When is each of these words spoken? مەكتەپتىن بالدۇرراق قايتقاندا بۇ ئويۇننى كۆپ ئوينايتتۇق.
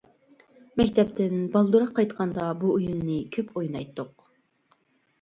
مەكتەپتىن 0.81 1.35
بالدۇرراق 1.57 1.93
قايتقاندا 2.01 2.49
بۇ 2.65 2.75
ئويۇننى 2.81 3.21
كۆپ 3.39 3.57
ئوينايتتۇق. 3.57 4.29